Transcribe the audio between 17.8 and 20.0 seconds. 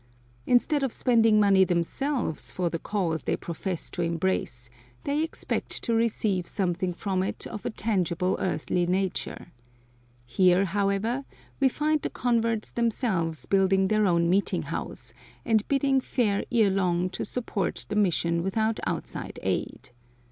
the mission without outside aid.